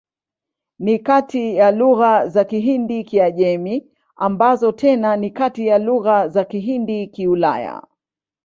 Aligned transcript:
Ni 0.79 0.99
kati 0.99 1.55
ya 1.55 1.71
lugha 1.71 2.27
za 2.27 2.43
Kihindi-Kiajemi, 2.43 3.91
ambazo 4.15 4.71
tena 4.71 5.15
ni 5.15 5.31
kati 5.31 5.67
ya 5.67 5.77
lugha 5.79 6.27
za 6.27 6.43
Kihindi-Kiulaya. 6.45 7.81